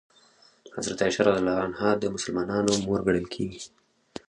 [0.75, 1.39] حضرت عایشه رض
[2.01, 3.61] د مسلمانانو مور ګڼل کېږي.